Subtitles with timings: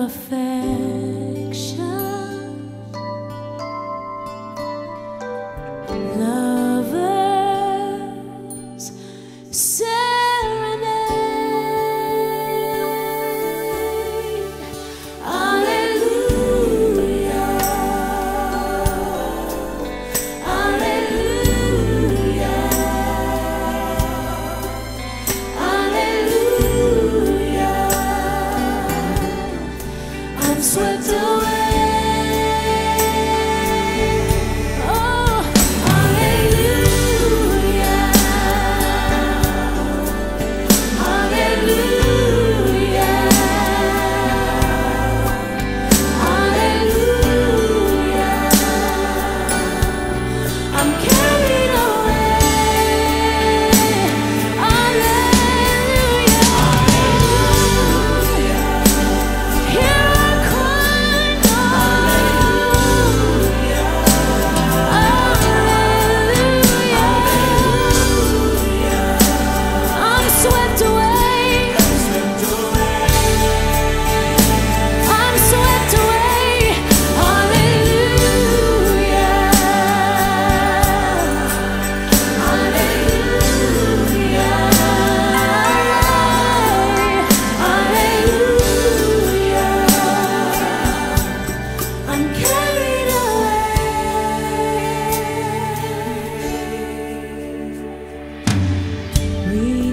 [0.00, 1.80] of affection.
[5.88, 6.39] Lovers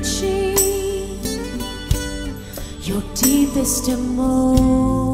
[0.08, 0.56] Reaching
[2.84, 5.07] your deepest emotion.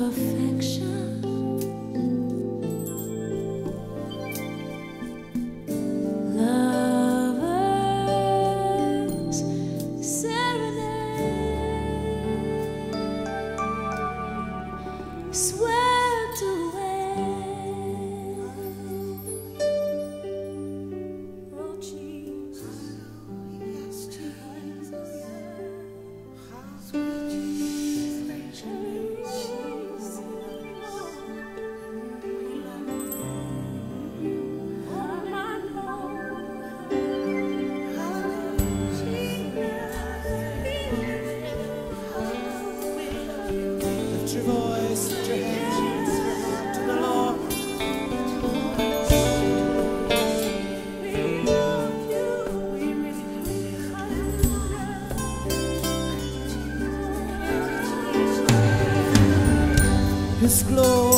[0.00, 1.27] Of affection.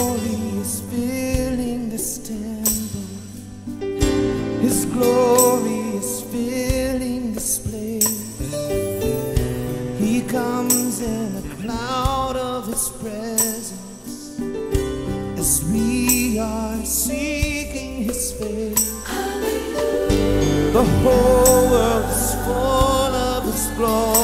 [0.00, 3.08] Glory is filling this temple.
[4.62, 8.38] His glory is filling this place.
[9.99, 14.41] He comes in a cloud of His presence
[15.38, 18.91] as we are seeking His face.
[20.76, 24.19] The whole world is full of His glory.